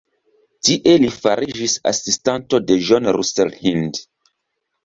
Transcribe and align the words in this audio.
Tie 0.69 0.95
li 1.03 1.11
fariĝis 1.25 1.77
asistanto 1.91 2.61
de 2.71 2.81
John 2.89 3.11
Russell 3.19 3.55
Hind. 3.59 4.01